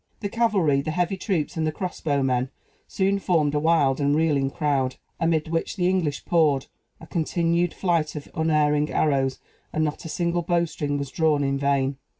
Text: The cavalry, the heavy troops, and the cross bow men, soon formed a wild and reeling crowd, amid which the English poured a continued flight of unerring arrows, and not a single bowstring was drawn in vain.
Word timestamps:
The 0.21 0.29
cavalry, 0.29 0.81
the 0.81 0.89
heavy 0.89 1.15
troops, 1.15 1.55
and 1.55 1.67
the 1.67 1.71
cross 1.71 2.01
bow 2.01 2.23
men, 2.23 2.49
soon 2.87 3.19
formed 3.19 3.53
a 3.53 3.59
wild 3.59 3.99
and 4.01 4.15
reeling 4.15 4.49
crowd, 4.49 4.95
amid 5.19 5.49
which 5.49 5.75
the 5.75 5.87
English 5.87 6.25
poured 6.25 6.65
a 6.99 7.05
continued 7.05 7.71
flight 7.71 8.15
of 8.15 8.27
unerring 8.33 8.89
arrows, 8.89 9.37
and 9.71 9.83
not 9.83 10.03
a 10.03 10.09
single 10.09 10.41
bowstring 10.41 10.97
was 10.97 11.11
drawn 11.11 11.43
in 11.43 11.59
vain. 11.59 11.97